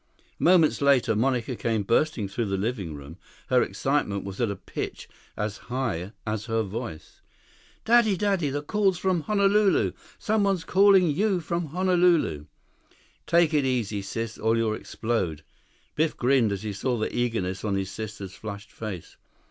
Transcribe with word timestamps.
Moments 0.39 0.81
later, 0.81 1.15
Monica 1.15 1.55
came 1.55 1.83
bursting 1.83 2.27
through 2.27 2.47
the 2.47 2.57
living 2.57 2.95
room. 2.95 3.17
Her 3.51 3.61
excitement 3.61 4.23
was 4.23 4.41
at 4.41 4.49
a 4.49 4.55
pitch 4.55 5.07
as 5.37 5.57
high 5.69 6.11
as 6.25 6.45
her 6.47 6.63
voice. 6.63 7.21
"Daddy! 7.85 8.17
Daddy! 8.17 8.49
The 8.49 8.63
call's 8.63 8.97
from 8.97 9.21
Honolulu! 9.21 9.91
Someone's 10.17 10.63
calling 10.63 11.11
you 11.11 11.39
from 11.39 11.67
Honolulu!" 11.67 12.47
"Take 13.27 13.53
it 13.53 13.63
easy, 13.63 14.01
sis, 14.01 14.39
or 14.39 14.57
you'll 14.57 14.73
explode." 14.73 15.43
Biff 15.93 16.17
grinned 16.17 16.51
as 16.51 16.63
he 16.63 16.73
saw 16.73 16.97
the 16.97 17.15
eagerness 17.15 17.63
on 17.63 17.75
his 17.75 17.91
sister's 17.91 18.33
flushed 18.33 18.71
face. 18.71 19.17